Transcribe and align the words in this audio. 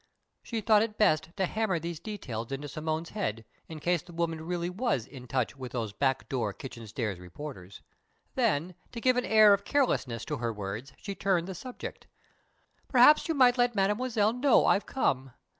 She 0.41 0.61
thought 0.61 0.81
it 0.81 0.97
best 0.97 1.29
to 1.37 1.45
hammer 1.45 1.77
these 1.77 1.99
details 1.99 2.51
into 2.51 2.67
Simone's 2.67 3.11
head, 3.11 3.45
in 3.67 3.79
case 3.79 4.01
the 4.01 4.11
woman 4.13 4.41
really 4.47 4.67
was 4.67 5.05
in 5.05 5.27
touch 5.27 5.55
with 5.55 5.73
those 5.73 5.93
back 5.93 6.27
door, 6.27 6.53
kitchen 6.53 6.87
stairs 6.87 7.19
reporters. 7.19 7.83
Then, 8.33 8.73
to 8.93 8.99
give 8.99 9.15
an 9.15 9.25
air 9.25 9.53
of 9.53 9.63
carelessness 9.63 10.25
to 10.25 10.37
her 10.37 10.51
words, 10.51 10.91
she 10.97 11.13
turned 11.13 11.47
the 11.47 11.53
subject. 11.53 12.07
"Perhaps 12.87 13.27
you 13.27 13.35
might 13.35 13.59
let 13.59 13.75
Mademoiselle 13.75 14.33
know 14.33 14.65
I've 14.65 14.87
come. 14.87 15.33